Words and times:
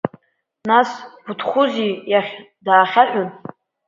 Нас, 0.69 0.89
Буҭхузи 1.25 1.91
иахь 2.11 2.33
даахьаҳәын… 2.65 3.29